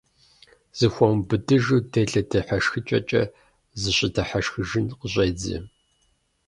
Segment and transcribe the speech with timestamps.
[0.77, 3.21] Зыхуэмыубыдыжу делэ дыхьэшхыкӀэкӀэ
[3.81, 5.57] зыщыдыхьэшхыжын къыщӀедзэ.